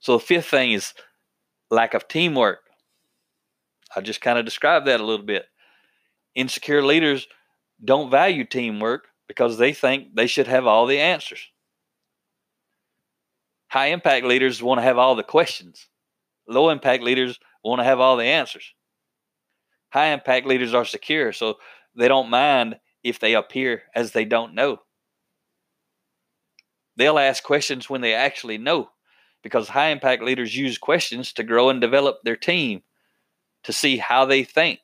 So 0.00 0.14
the 0.14 0.24
fifth 0.24 0.46
thing 0.46 0.72
is 0.72 0.94
lack 1.70 1.94
of 1.94 2.08
teamwork. 2.08 2.62
I 3.94 4.00
just 4.00 4.20
kind 4.20 4.36
of 4.36 4.44
described 4.44 4.88
that 4.88 4.98
a 4.98 5.06
little 5.06 5.24
bit. 5.24 5.44
Insecure 6.34 6.82
leaders 6.82 7.28
don't 7.84 8.10
value 8.10 8.44
teamwork 8.44 9.06
because 9.28 9.58
they 9.58 9.72
think 9.72 10.16
they 10.16 10.26
should 10.26 10.48
have 10.48 10.66
all 10.66 10.86
the 10.86 10.98
answers. 10.98 11.52
High 13.74 13.86
impact 13.86 14.24
leaders 14.24 14.62
want 14.62 14.78
to 14.78 14.84
have 14.84 14.98
all 14.98 15.16
the 15.16 15.24
questions. 15.24 15.88
Low 16.46 16.70
impact 16.70 17.02
leaders 17.02 17.40
want 17.64 17.80
to 17.80 17.84
have 17.84 17.98
all 17.98 18.16
the 18.16 18.22
answers. 18.22 18.72
High 19.92 20.12
impact 20.12 20.46
leaders 20.46 20.72
are 20.72 20.84
secure, 20.84 21.32
so 21.32 21.56
they 21.96 22.06
don't 22.06 22.30
mind 22.30 22.76
if 23.02 23.18
they 23.18 23.34
appear 23.34 23.82
as 23.92 24.12
they 24.12 24.24
don't 24.24 24.54
know. 24.54 24.78
They'll 26.96 27.18
ask 27.18 27.42
questions 27.42 27.90
when 27.90 28.00
they 28.00 28.14
actually 28.14 28.58
know 28.58 28.90
because 29.42 29.70
high 29.70 29.88
impact 29.88 30.22
leaders 30.22 30.56
use 30.56 30.78
questions 30.78 31.32
to 31.32 31.42
grow 31.42 31.68
and 31.68 31.80
develop 31.80 32.18
their 32.22 32.36
team 32.36 32.84
to 33.64 33.72
see 33.72 33.96
how 33.96 34.24
they 34.24 34.44
think, 34.44 34.78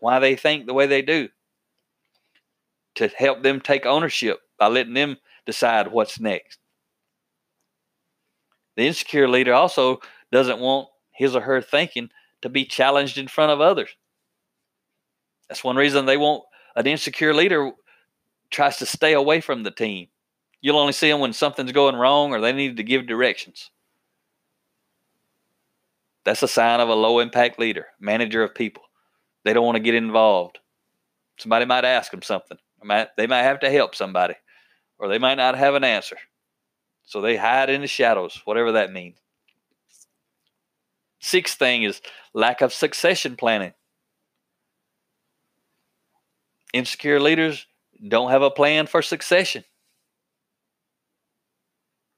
why 0.00 0.18
they 0.18 0.34
think 0.34 0.64
the 0.64 0.72
way 0.72 0.86
they 0.86 1.02
do 1.02 1.28
to 2.94 3.08
help 3.08 3.42
them 3.42 3.60
take 3.60 3.84
ownership 3.84 4.40
by 4.58 4.68
letting 4.68 4.94
them 4.94 5.18
decide 5.44 5.92
what's 5.92 6.18
next. 6.18 6.58
The 8.76 8.86
insecure 8.86 9.28
leader 9.28 9.54
also 9.54 10.00
doesn't 10.30 10.60
want 10.60 10.88
his 11.10 11.36
or 11.36 11.42
her 11.42 11.60
thinking 11.60 12.10
to 12.40 12.48
be 12.48 12.64
challenged 12.64 13.18
in 13.18 13.28
front 13.28 13.52
of 13.52 13.60
others. 13.60 13.90
That's 15.48 15.62
one 15.62 15.76
reason 15.76 16.06
they 16.06 16.16
want 16.16 16.44
an 16.74 16.86
insecure 16.86 17.34
leader 17.34 17.72
tries 18.50 18.78
to 18.78 18.86
stay 18.86 19.12
away 19.12 19.40
from 19.40 19.62
the 19.62 19.70
team. 19.70 20.08
You'll 20.60 20.78
only 20.78 20.92
see 20.92 21.10
them 21.10 21.20
when 21.20 21.32
something's 21.32 21.72
going 21.72 21.96
wrong 21.96 22.32
or 22.32 22.40
they 22.40 22.52
need 22.52 22.76
to 22.78 22.82
give 22.82 23.06
directions. 23.06 23.70
That's 26.24 26.42
a 26.42 26.48
sign 26.48 26.80
of 26.80 26.88
a 26.88 26.94
low 26.94 27.18
impact 27.18 27.58
leader, 27.58 27.86
manager 27.98 28.42
of 28.42 28.54
people. 28.54 28.84
They 29.44 29.52
don't 29.52 29.66
want 29.66 29.76
to 29.76 29.82
get 29.82 29.94
involved. 29.94 30.60
Somebody 31.36 31.64
might 31.64 31.84
ask 31.84 32.10
them 32.12 32.22
something. 32.22 32.58
They 33.16 33.26
might 33.26 33.42
have 33.42 33.60
to 33.60 33.70
help 33.70 33.94
somebody, 33.94 34.34
or 34.98 35.08
they 35.08 35.18
might 35.18 35.34
not 35.34 35.58
have 35.58 35.74
an 35.74 35.84
answer. 35.84 36.16
So 37.04 37.20
they 37.20 37.36
hide 37.36 37.70
in 37.70 37.80
the 37.80 37.86
shadows, 37.86 38.40
whatever 38.44 38.72
that 38.72 38.92
means. 38.92 39.18
Sixth 41.20 41.58
thing 41.58 41.82
is 41.82 42.00
lack 42.34 42.62
of 42.62 42.72
succession 42.72 43.36
planning. 43.36 43.74
Insecure 46.72 47.20
leaders 47.20 47.66
don't 48.08 48.30
have 48.30 48.42
a 48.42 48.50
plan 48.50 48.86
for 48.86 49.02
succession. 49.02 49.64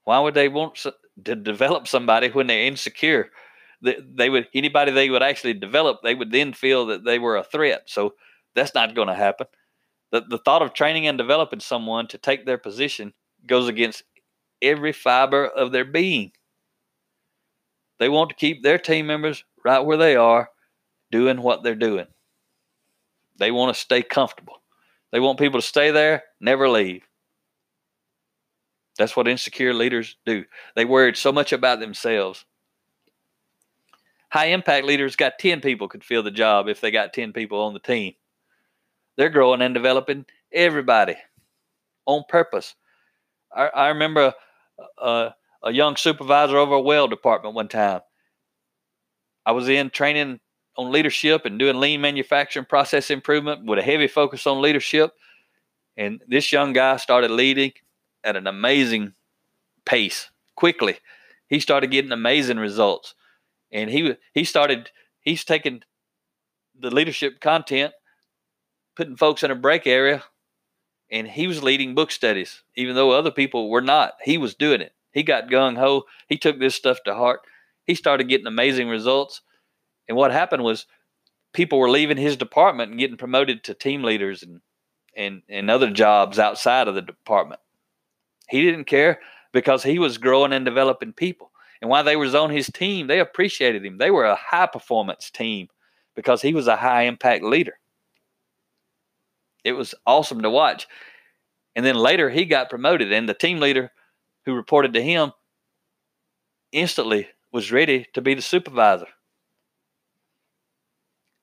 Why 0.05 0.19
would 0.19 0.33
they 0.33 0.47
want 0.47 0.85
to 1.23 1.35
develop 1.35 1.87
somebody 1.87 2.29
when 2.29 2.47
they're 2.47 2.65
insecure? 2.65 3.31
They, 3.81 4.29
would 4.29 4.47
anybody 4.53 4.91
they 4.91 5.09
would 5.09 5.21
actually 5.21 5.53
develop, 5.53 5.99
they 6.03 6.15
would 6.15 6.31
then 6.31 6.53
feel 6.53 6.87
that 6.87 7.03
they 7.03 7.19
were 7.19 7.35
a 7.35 7.43
threat. 7.43 7.83
So 7.87 8.13
that's 8.55 8.73
not 8.73 8.95
going 8.95 9.09
to 9.09 9.13
happen 9.13 9.47
the, 10.15 10.21
the 10.21 10.37
thought 10.37 10.61
of 10.61 10.73
training 10.73 11.07
and 11.07 11.17
developing 11.17 11.59
someone 11.59 12.07
to 12.07 12.17
take 12.17 12.45
their 12.45 12.57
position 12.57 13.13
goes 13.45 13.67
against 13.67 14.03
every 14.61 14.91
fiber 14.91 15.45
of 15.45 15.71
their 15.71 15.85
being. 15.85 16.31
They 17.99 18.09
want 18.09 18.29
to 18.29 18.35
keep 18.35 18.61
their 18.61 18.77
team 18.77 19.07
members 19.07 19.43
right 19.63 19.79
where 19.79 19.97
they 19.97 20.15
are, 20.15 20.49
doing 21.11 21.41
what 21.41 21.63
they're 21.63 21.75
doing. 21.75 22.07
They 23.37 23.51
want 23.51 23.75
to 23.75 23.79
stay 23.79 24.01
comfortable. 24.01 24.61
They 25.11 25.19
want 25.19 25.39
people 25.39 25.61
to 25.61 25.65
stay 25.65 25.91
there, 25.91 26.23
never 26.39 26.67
leave. 26.67 27.03
That's 28.97 29.15
what 29.15 29.27
insecure 29.27 29.73
leaders 29.73 30.15
do. 30.25 30.45
They 30.75 30.85
worried 30.85 31.17
so 31.17 31.31
much 31.31 31.51
about 31.51 31.79
themselves. 31.79 32.45
High 34.29 34.47
impact 34.47 34.85
leaders 34.85 35.15
got 35.15 35.39
10 35.39 35.61
people 35.61 35.87
could 35.87 36.03
fill 36.03 36.23
the 36.23 36.31
job 36.31 36.67
if 36.67 36.81
they 36.81 36.91
got 36.91 37.13
10 37.13 37.33
people 37.33 37.61
on 37.61 37.73
the 37.73 37.79
team. 37.79 38.13
They're 39.17 39.29
growing 39.29 39.61
and 39.61 39.73
developing 39.73 40.25
everybody 40.51 41.15
on 42.05 42.23
purpose. 42.27 42.75
I, 43.55 43.67
I 43.67 43.87
remember 43.89 44.33
a, 44.97 45.33
a 45.63 45.71
young 45.71 45.95
supervisor 45.95 46.57
over 46.57 46.75
a 46.75 46.81
well 46.81 47.07
department 47.07 47.55
one 47.55 47.67
time. 47.67 48.01
I 49.45 49.51
was 49.51 49.69
in 49.69 49.89
training 49.89 50.39
on 50.77 50.91
leadership 50.91 51.45
and 51.45 51.57
doing 51.57 51.79
lean 51.79 52.01
manufacturing 52.01 52.65
process 52.65 53.09
improvement 53.09 53.65
with 53.65 53.79
a 53.79 53.83
heavy 53.83 54.07
focus 54.07 54.45
on 54.45 54.61
leadership. 54.61 55.13
And 55.97 56.21
this 56.27 56.51
young 56.51 56.73
guy 56.73 56.97
started 56.97 57.31
leading 57.31 57.71
at 58.23 58.35
an 58.35 58.47
amazing 58.47 59.13
pace 59.85 60.29
quickly. 60.55 60.97
He 61.47 61.59
started 61.59 61.91
getting 61.91 62.11
amazing 62.11 62.57
results. 62.57 63.13
And 63.71 63.89
he 63.89 64.15
he 64.33 64.43
started 64.43 64.91
he's 65.21 65.43
taking 65.43 65.83
the 66.77 66.91
leadership 66.91 67.39
content 67.39 67.93
putting 68.95 69.15
folks 69.15 69.43
in 69.43 69.51
a 69.51 69.55
break 69.55 69.87
area 69.87 70.23
and 71.15 71.29
he 71.29 71.47
was 71.47 71.63
leading 71.63 71.95
book 71.95 72.11
studies, 72.11 72.61
even 72.75 72.93
though 72.93 73.11
other 73.11 73.31
people 73.31 73.69
were 73.69 73.81
not. 73.81 74.15
He 74.21 74.37
was 74.37 74.53
doing 74.53 74.81
it. 74.81 74.93
He 75.13 75.23
got 75.23 75.47
gung 75.47 75.77
ho. 75.77 76.03
He 76.27 76.37
took 76.37 76.59
this 76.59 76.75
stuff 76.75 76.97
to 77.05 77.15
heart. 77.15 77.39
He 77.85 77.95
started 77.95 78.27
getting 78.27 78.47
amazing 78.47 78.89
results. 78.89 79.39
And 80.09 80.17
what 80.17 80.33
happened 80.33 80.63
was 80.63 80.87
people 81.53 81.79
were 81.79 81.89
leaving 81.89 82.17
his 82.17 82.35
department 82.35 82.91
and 82.91 82.99
getting 82.99 83.15
promoted 83.15 83.63
to 83.63 83.73
team 83.73 84.03
leaders 84.03 84.43
and, 84.43 84.59
and, 85.15 85.41
and 85.47 85.71
other 85.71 85.89
jobs 85.89 86.37
outside 86.37 86.89
of 86.89 86.95
the 86.95 87.01
department. 87.01 87.61
He 88.49 88.61
didn't 88.61 88.83
care 88.83 89.21
because 89.53 89.83
he 89.83 89.99
was 89.99 90.17
growing 90.17 90.51
and 90.51 90.65
developing 90.65 91.13
people. 91.13 91.49
And 91.81 91.89
while 91.89 92.03
they 92.03 92.17
was 92.17 92.35
on 92.35 92.49
his 92.49 92.67
team, 92.67 93.07
they 93.07 93.21
appreciated 93.21 93.85
him. 93.85 93.99
They 93.99 94.11
were 94.11 94.25
a 94.25 94.35
high 94.35 94.67
performance 94.67 95.29
team 95.29 95.69
because 96.13 96.41
he 96.41 96.53
was 96.53 96.67
a 96.67 96.75
high 96.75 97.03
impact 97.03 97.41
leader. 97.41 97.79
It 99.65 99.73
was 99.73 99.95
awesome 100.05 100.43
to 100.43 100.49
watch. 100.49 100.87
And 101.75 101.85
then 101.85 101.95
later 101.95 102.29
he 102.29 102.45
got 102.45 102.69
promoted, 102.69 103.11
and 103.11 103.27
the 103.27 103.33
team 103.33 103.59
leader 103.59 103.91
who 104.45 104.53
reported 104.53 104.93
to 104.93 105.03
him 105.03 105.33
instantly 106.71 107.27
was 107.51 107.71
ready 107.71 108.07
to 108.13 108.21
be 108.21 108.35
the 108.35 108.41
supervisor. 108.41 109.07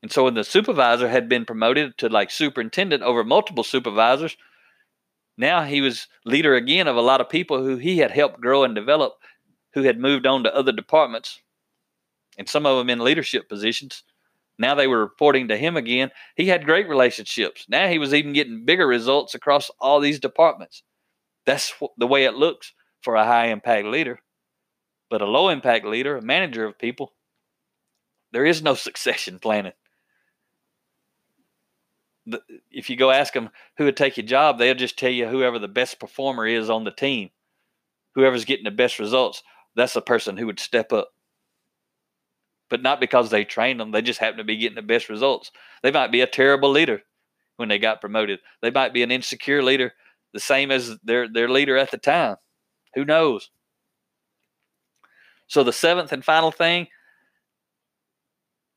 And 0.02 0.10
so 0.10 0.24
when 0.24 0.34
the 0.34 0.44
supervisor 0.44 1.08
had 1.08 1.28
been 1.28 1.44
promoted 1.44 1.98
to 1.98 2.08
like 2.08 2.30
superintendent 2.30 3.02
over 3.02 3.24
multiple 3.24 3.64
supervisors, 3.64 4.36
now 5.36 5.64
he 5.64 5.80
was 5.80 6.08
leader 6.24 6.54
again 6.54 6.88
of 6.88 6.96
a 6.96 7.00
lot 7.00 7.20
of 7.20 7.28
people 7.28 7.62
who 7.62 7.76
he 7.76 7.98
had 7.98 8.10
helped 8.10 8.40
grow 8.40 8.64
and 8.64 8.74
develop 8.74 9.14
who 9.74 9.82
had 9.82 9.98
moved 9.98 10.26
on 10.26 10.44
to 10.44 10.54
other 10.54 10.72
departments 10.72 11.40
and 12.38 12.48
some 12.48 12.66
of 12.66 12.78
them 12.78 12.90
in 12.90 12.98
leadership 12.98 13.48
positions. 13.48 14.02
Now 14.62 14.74
they 14.74 14.86
were 14.86 15.00
reporting 15.00 15.48
to 15.48 15.56
him 15.56 15.76
again. 15.76 16.10
He 16.36 16.46
had 16.46 16.64
great 16.64 16.88
relationships. 16.88 17.66
Now 17.68 17.88
he 17.88 17.98
was 17.98 18.14
even 18.14 18.32
getting 18.32 18.64
bigger 18.64 18.86
results 18.86 19.34
across 19.34 19.70
all 19.78 20.00
these 20.00 20.18
departments. 20.18 20.82
That's 21.44 21.74
the 21.98 22.06
way 22.06 22.24
it 22.24 22.34
looks 22.34 22.72
for 23.02 23.16
a 23.16 23.24
high 23.24 23.48
impact 23.48 23.86
leader. 23.86 24.20
But 25.10 25.20
a 25.20 25.26
low 25.26 25.50
impact 25.50 25.84
leader, 25.84 26.16
a 26.16 26.22
manager 26.22 26.64
of 26.64 26.78
people, 26.78 27.12
there 28.32 28.46
is 28.46 28.62
no 28.62 28.74
succession 28.86 29.38
planning 29.38 29.72
if 32.70 32.88
you 32.88 32.96
go 32.96 33.10
ask 33.10 33.32
them 33.32 33.50
who 33.76 33.84
would 33.84 33.96
take 33.96 34.16
your 34.16 34.26
job, 34.26 34.58
they'll 34.58 34.74
just 34.74 34.98
tell 34.98 35.10
you 35.10 35.26
whoever 35.26 35.58
the 35.58 35.68
best 35.68 35.98
performer 35.98 36.46
is 36.46 36.70
on 36.70 36.84
the 36.84 36.90
team, 36.90 37.30
whoever's 38.14 38.44
getting 38.44 38.64
the 38.64 38.70
best 38.70 38.98
results. 38.98 39.42
That's 39.74 39.94
the 39.94 40.02
person 40.02 40.36
who 40.36 40.46
would 40.46 40.60
step 40.60 40.92
up. 40.92 41.10
But 42.72 42.82
not 42.82 43.00
because 43.00 43.30
they 43.30 43.44
trained 43.44 43.78
them, 43.78 43.90
they 43.90 44.00
just 44.00 44.18
happen 44.18 44.38
to 44.38 44.44
be 44.44 44.56
getting 44.56 44.76
the 44.76 44.82
best 44.82 45.10
results. 45.10 45.50
They 45.82 45.90
might 45.92 46.10
be 46.10 46.22
a 46.22 46.26
terrible 46.26 46.70
leader 46.70 47.02
when 47.58 47.68
they 47.68 47.78
got 47.78 48.00
promoted. 48.00 48.40
They 48.62 48.70
might 48.70 48.94
be 48.94 49.02
an 49.02 49.10
insecure 49.10 49.62
leader, 49.62 49.92
the 50.32 50.40
same 50.40 50.70
as 50.70 50.96
their 51.04 51.28
their 51.28 51.50
leader 51.50 51.76
at 51.76 51.90
the 51.90 51.98
time. 51.98 52.36
Who 52.94 53.04
knows? 53.04 53.50
So 55.48 55.62
the 55.62 55.72
seventh 55.74 56.12
and 56.12 56.24
final 56.24 56.50
thing, 56.50 56.88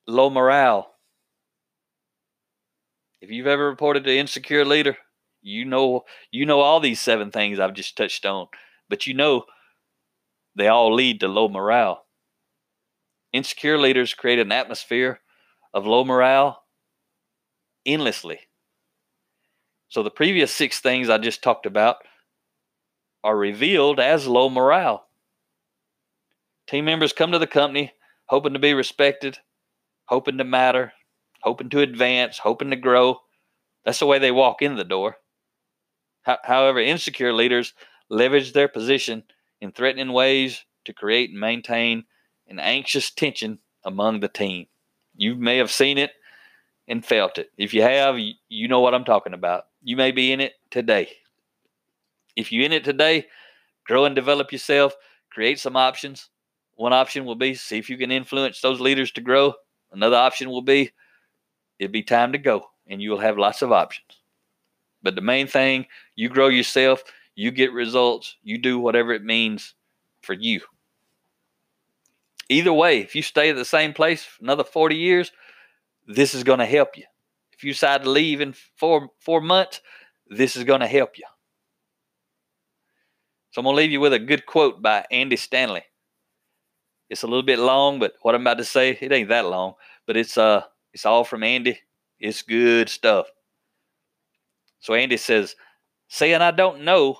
low 0.07 0.29
morale 0.29 0.91
if 3.21 3.31
you've 3.31 3.47
ever 3.47 3.67
reported 3.67 4.03
to 4.03 4.15
insecure 4.15 4.65
leader, 4.65 4.97
you 5.41 5.65
know 5.65 6.03
you 6.31 6.45
know 6.45 6.59
all 6.59 6.79
these 6.79 6.99
seven 7.01 7.31
things 7.31 7.59
I've 7.59 7.73
just 7.73 7.97
touched 7.97 8.25
on, 8.25 8.47
but 8.89 9.07
you 9.07 9.13
know 9.13 9.45
they 10.55 10.67
all 10.67 10.93
lead 10.93 11.21
to 11.21 11.27
low 11.27 11.47
morale. 11.47 12.04
Insecure 13.35 13.77
leaders 13.77 14.13
create 14.13 14.39
an 14.39 14.53
atmosphere 14.53 15.19
of 15.73 15.85
low 15.85 16.05
morale 16.05 16.63
endlessly. 17.85 18.39
So 19.89 20.03
the 20.03 20.09
previous 20.09 20.53
six 20.53 20.79
things 20.79 21.09
I 21.09 21.17
just 21.17 21.43
talked 21.43 21.65
about 21.65 21.97
are 23.25 23.35
revealed 23.35 23.99
as 23.99 24.25
low 24.25 24.49
morale. 24.49 25.07
Team 26.65 26.85
members 26.85 27.11
come 27.11 27.33
to 27.33 27.37
the 27.37 27.45
company 27.45 27.91
hoping 28.27 28.53
to 28.53 28.59
be 28.59 28.73
respected, 28.73 29.39
hoping 30.05 30.37
to 30.37 30.45
matter, 30.45 30.93
hoping 31.41 31.69
to 31.71 31.81
advance, 31.81 32.37
hoping 32.37 32.69
to 32.69 32.77
grow. 32.77 33.17
That's 33.83 33.99
the 33.99 34.05
way 34.05 34.17
they 34.17 34.31
walk 34.31 34.61
in 34.61 34.77
the 34.77 34.85
door. 34.85 35.17
However, 36.23 36.79
insecure 36.79 37.33
leaders 37.33 37.73
leverage 38.09 38.53
their 38.53 38.69
position 38.69 39.23
in 39.59 39.73
threatening 39.73 40.13
ways 40.13 40.63
to 40.85 40.93
create 40.93 41.31
and 41.31 41.39
maintain 41.41 42.05
an 42.47 42.59
anxious 42.59 43.11
tension 43.11 43.59
among 43.83 44.19
the 44.19 44.27
team. 44.27 44.67
You 45.15 45.35
may 45.35 45.57
have 45.57 45.71
seen 45.71 45.97
it 45.97 46.11
and 46.87 47.05
felt 47.05 47.37
it. 47.37 47.51
If 47.57 47.73
you 47.73 47.81
have, 47.81 48.17
you 48.17 48.67
know 48.67 48.79
what 48.79 48.93
I'm 48.93 49.05
talking 49.05 49.33
about. 49.33 49.67
You 49.83 49.95
may 49.95 50.11
be 50.11 50.31
in 50.31 50.39
it 50.41 50.53
today. 50.69 51.09
If 52.35 52.51
you're 52.51 52.65
in 52.65 52.73
it 52.73 52.83
today, 52.83 53.27
grow 53.85 54.05
and 54.05 54.15
develop 54.15 54.51
yourself, 54.51 54.95
create 55.29 55.59
some 55.59 55.75
options. 55.75 56.29
One 56.75 56.93
option 56.93 57.25
will 57.25 57.35
be 57.35 57.53
see 57.53 57.77
if 57.77 57.89
you 57.89 57.97
can 57.97 58.11
influence 58.11 58.59
those 58.59 58.81
leaders 58.81 59.11
to 59.11 59.21
grow. 59.21 59.53
Another 59.91 60.17
option 60.17 60.49
will 60.49 60.61
be 60.61 60.91
it'd 61.79 61.91
be 61.91 62.03
time 62.03 62.31
to 62.33 62.37
go 62.37 62.67
and 62.87 63.01
you'll 63.01 63.19
have 63.19 63.37
lots 63.37 63.61
of 63.61 63.71
options. 63.71 64.19
But 65.01 65.15
the 65.15 65.21
main 65.21 65.47
thing, 65.47 65.85
you 66.15 66.29
grow 66.29 66.47
yourself, 66.47 67.03
you 67.35 67.51
get 67.51 67.71
results, 67.71 68.35
you 68.43 68.57
do 68.57 68.79
whatever 68.79 69.13
it 69.13 69.23
means 69.23 69.75
for 70.21 70.33
you. 70.33 70.61
Either 72.49 72.73
way, 72.73 72.99
if 72.99 73.15
you 73.15 73.21
stay 73.21 73.49
at 73.49 73.55
the 73.55 73.65
same 73.65 73.93
place 73.93 74.27
another 74.39 74.63
40 74.63 74.95
years, 74.95 75.31
this 76.07 76.35
is 76.35 76.43
going 76.43 76.59
to 76.59 76.65
help 76.65 76.97
you. 76.97 77.05
If 77.51 77.63
you 77.63 77.71
decide 77.71 78.03
to 78.03 78.09
leave 78.09 78.41
in 78.41 78.53
four, 78.77 79.09
four 79.19 79.41
months, 79.41 79.81
this 80.27 80.55
is 80.55 80.63
going 80.63 80.81
to 80.81 80.87
help 80.87 81.17
you. 81.17 81.25
So 83.51 83.61
I'm 83.61 83.63
going 83.63 83.75
to 83.75 83.77
leave 83.77 83.91
you 83.91 84.01
with 84.01 84.13
a 84.13 84.19
good 84.19 84.45
quote 84.45 84.81
by 84.81 85.05
Andy 85.09 85.37
Stanley. 85.37 85.83
It's 87.09 87.23
a 87.23 87.27
little 87.27 87.43
bit 87.43 87.59
long, 87.59 87.99
but 87.99 88.13
what 88.21 88.35
I'm 88.35 88.41
about 88.41 88.57
to 88.57 88.65
say, 88.65 88.97
it 88.99 89.11
ain't 89.11 89.29
that 89.29 89.45
long, 89.45 89.75
but 90.07 90.17
it's 90.17 90.37
uh 90.37 90.63
it's 90.91 91.05
all 91.05 91.23
from 91.23 91.43
Andy. 91.43 91.79
It's 92.19 92.41
good 92.41 92.89
stuff. 92.89 93.27
So 94.79 94.93
Andy 94.93 95.17
says, 95.17 95.55
saying 96.07 96.41
I 96.41 96.51
don't 96.51 96.81
know 96.81 97.17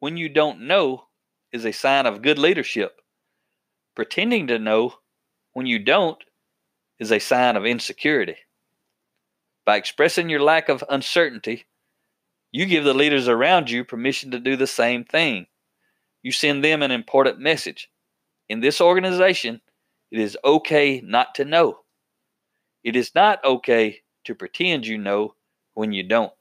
when 0.00 0.16
you 0.16 0.28
don't 0.28 0.62
know 0.66 1.04
is 1.52 1.64
a 1.64 1.72
sign 1.72 2.06
of 2.06 2.22
good 2.22 2.38
leadership. 2.38 3.00
Pretending 3.94 4.46
to 4.46 4.58
know 4.58 4.94
when 5.52 5.66
you 5.66 5.78
don't 5.78 6.22
is 6.98 7.12
a 7.12 7.18
sign 7.18 7.56
of 7.56 7.66
insecurity. 7.66 8.36
By 9.64 9.76
expressing 9.76 10.28
your 10.28 10.40
lack 10.40 10.68
of 10.68 10.82
uncertainty, 10.88 11.66
you 12.50 12.66
give 12.66 12.84
the 12.84 12.94
leaders 12.94 13.28
around 13.28 13.70
you 13.70 13.84
permission 13.84 14.30
to 14.30 14.38
do 14.38 14.56
the 14.56 14.66
same 14.66 15.04
thing. 15.04 15.46
You 16.22 16.32
send 16.32 16.64
them 16.64 16.82
an 16.82 16.90
important 16.90 17.38
message. 17.38 17.90
In 18.48 18.60
this 18.60 18.80
organization, 18.80 19.60
it 20.10 20.18
is 20.18 20.36
okay 20.44 21.00
not 21.02 21.34
to 21.36 21.44
know. 21.44 21.80
It 22.84 22.96
is 22.96 23.14
not 23.14 23.44
okay 23.44 24.00
to 24.24 24.34
pretend 24.34 24.86
you 24.86 24.98
know 24.98 25.34
when 25.74 25.92
you 25.92 26.02
don't. 26.02 26.32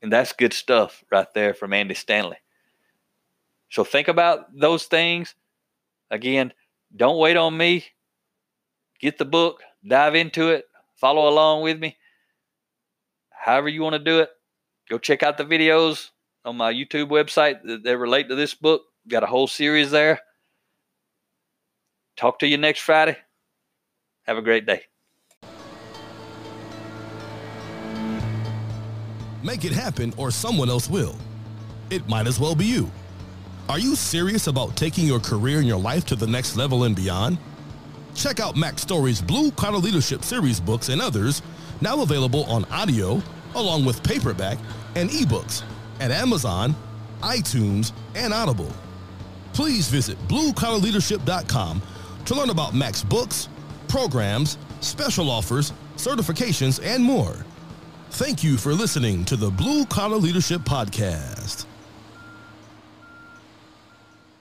And 0.00 0.12
that's 0.12 0.32
good 0.32 0.52
stuff 0.52 1.04
right 1.10 1.32
there 1.34 1.52
from 1.52 1.72
Andy 1.72 1.94
Stanley. 1.94 2.38
So 3.70 3.84
think 3.84 4.08
about 4.08 4.58
those 4.58 4.84
things. 4.84 5.34
Again, 6.10 6.52
don't 6.94 7.18
wait 7.18 7.36
on 7.36 7.56
me. 7.56 7.84
Get 9.00 9.18
the 9.18 9.24
book, 9.24 9.62
dive 9.86 10.14
into 10.14 10.48
it, 10.48 10.64
follow 10.94 11.28
along 11.28 11.62
with 11.62 11.78
me. 11.78 11.96
However, 13.30 13.68
you 13.68 13.82
want 13.82 13.94
to 13.94 13.98
do 13.98 14.20
it, 14.20 14.30
go 14.88 14.98
check 14.98 15.22
out 15.22 15.36
the 15.36 15.44
videos 15.44 16.10
on 16.44 16.56
my 16.56 16.72
YouTube 16.72 17.08
website 17.10 17.62
that, 17.64 17.82
that 17.84 17.98
relate 17.98 18.28
to 18.28 18.34
this 18.34 18.54
book. 18.54 18.82
Got 19.08 19.22
a 19.22 19.26
whole 19.26 19.46
series 19.46 19.90
there. 19.90 20.20
Talk 22.16 22.38
to 22.38 22.46
you 22.46 22.56
next 22.56 22.80
Friday. 22.80 23.16
Have 24.22 24.38
a 24.38 24.42
great 24.42 24.66
day. 24.66 24.82
Make 29.44 29.64
it 29.64 29.72
happen 29.72 30.12
or 30.16 30.30
someone 30.30 30.68
else 30.68 30.90
will. 30.90 31.14
It 31.90 32.08
might 32.08 32.26
as 32.26 32.40
well 32.40 32.56
be 32.56 32.64
you. 32.64 32.90
Are 33.68 33.80
you 33.80 33.96
serious 33.96 34.46
about 34.46 34.76
taking 34.76 35.06
your 35.06 35.18
career 35.18 35.58
and 35.58 35.66
your 35.66 35.80
life 35.80 36.04
to 36.06 36.16
the 36.16 36.26
next 36.26 36.56
level 36.56 36.84
and 36.84 36.94
beyond? 36.94 37.36
Check 38.14 38.38
out 38.38 38.56
Mack 38.56 38.78
Story's 38.78 39.20
Blue 39.20 39.50
Collar 39.50 39.78
Leadership 39.78 40.22
Series 40.22 40.60
books 40.60 40.88
and 40.88 41.02
others, 41.02 41.42
now 41.80 42.00
available 42.02 42.44
on 42.44 42.64
audio, 42.66 43.20
along 43.56 43.84
with 43.84 44.04
paperback 44.04 44.58
and 44.94 45.10
ebooks 45.10 45.64
at 45.98 46.12
Amazon, 46.12 46.76
iTunes, 47.22 47.92
and 48.14 48.32
Audible. 48.32 48.70
Please 49.52 49.88
visit 49.88 50.16
bluecollarleadership.com 50.28 51.82
to 52.24 52.34
learn 52.34 52.50
about 52.50 52.72
Mack's 52.72 53.02
books, 53.02 53.48
programs, 53.88 54.58
special 54.80 55.28
offers, 55.28 55.72
certifications, 55.96 56.80
and 56.84 57.02
more. 57.02 57.34
Thank 58.10 58.44
you 58.44 58.56
for 58.58 58.72
listening 58.72 59.24
to 59.24 59.36
the 59.36 59.50
Blue 59.50 59.84
Collar 59.86 60.18
Leadership 60.18 60.60
Podcast. 60.62 61.65